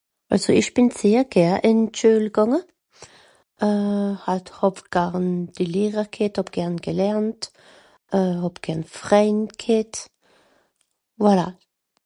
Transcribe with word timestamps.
Àlso 0.35 0.51
ich 0.59 0.69
bin 0.77 0.87
sehr 0.99 1.23
gär 1.33 1.57
in 1.69 1.81
d 1.87 1.91
Schuel 1.97 2.25
gànge 2.37 2.59
euh 3.67 4.11
hat 4.25 4.47
hàb 4.61 4.77
garn 4.95 5.27
die 5.59 5.69
Lehrer 5.73 6.07
ghett, 6.15 6.37
hàb 6.41 6.49
gärn 6.57 6.77
gelernt, 6.87 7.41
hàb 8.43 8.55
gärn 8.69 8.83
Freind 8.99 9.51
ghett, 9.65 9.95
voilà 11.25 11.47